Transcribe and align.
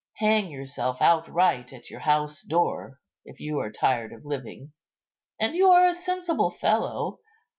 Hang 0.15 0.49
yourself 0.49 0.99
outright 0.99 1.71
at 1.71 1.91
your 1.91 1.99
house 1.99 2.41
door, 2.41 2.99
if 3.23 3.39
you 3.39 3.59
are 3.59 3.71
tired 3.71 4.11
of 4.13 4.25
living—and 4.25 5.53
you 5.55 5.67
are 5.67 5.85
a 5.85 5.93
sensible 5.93 6.49
fellow. 6.49 7.19